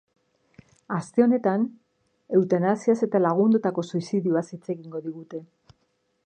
Aste 0.95 1.25
hontan 1.25 1.65
eutanasiaz 2.39 2.97
eta 3.09 3.21
lagundutako 3.27 3.85
suizidioaz 3.91 4.45
hitz 4.57 4.63
egin 4.77 4.99
digute. 5.07 5.45